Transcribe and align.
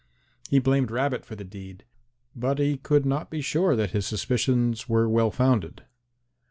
He 0.49 0.57
blamed 0.57 0.89
Rabbit 0.89 1.27
for 1.27 1.35
the 1.35 1.43
deed, 1.43 1.85
but 2.35 2.57
he 2.57 2.75
could 2.75 3.05
not 3.05 3.29
be 3.29 3.39
sure 3.39 3.75
that 3.75 3.91
his 3.91 4.07
suspicions 4.07 4.89
were 4.89 5.07
well 5.07 5.29
founded. 5.29 5.83